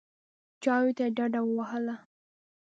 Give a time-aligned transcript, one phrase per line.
[0.63, 1.95] چایو ته یې ډډه ووهله.